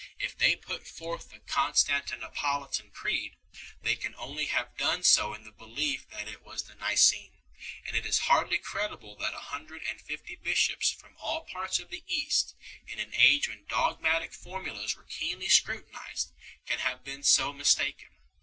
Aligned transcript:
If 0.17 0.35
they 0.35 0.55
put 0.55 0.87
forth 0.87 1.29
the" 1.29 1.37
Constantinopolitan" 1.55 2.91
Creed, 2.91 3.35
they 3.83 3.95
can 3.95 4.15
only 4.15 4.47
have 4.47 4.75
done 4.75 5.03
so 5.03 5.35
in 5.35 5.43
the 5.43 5.51
belief 5.51 6.09
that 6.09 6.27
it 6.27 6.41
was 6.41 6.63
the 6.63 6.73
Nicene; 6.73 7.37
and 7.85 7.95
it 7.95 8.03
is 8.03 8.21
hardly 8.25 8.57
credible 8.57 9.15
that 9.17 9.35
a 9.35 9.51
hundred 9.53 9.83
and 9.83 10.01
fifty 10.01 10.35
bishops 10.35 10.89
from 10.89 11.17
all 11.19 11.41
parts 11.41 11.77
of 11.77 11.91
the 11.91 12.03
East, 12.07 12.55
in 12.87 12.97
an 12.97 13.13
age 13.13 13.47
when 13.47 13.65
dogmatic 13.65 14.33
formulas 14.33 14.95
were 14.95 15.03
keenly 15.03 15.49
scrutinized, 15.49 16.31
can 16.65 16.79
have 16.79 17.03
been 17.03 17.21
so 17.21 17.53
mis 17.53 17.75
taken. 17.75 18.09